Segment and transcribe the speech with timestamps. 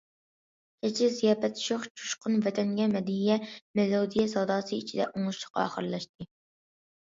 [0.85, 3.37] كەچلىك زىياپەت شوخ، جۇشقۇن« ۋەتەنگە مەدھىيە»
[3.81, 6.29] مېلودىيە ساداسى ئىچىدە ئوڭۇشلۇق ئاخىرلاشتى.